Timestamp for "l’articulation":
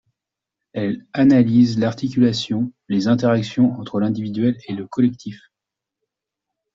1.77-2.73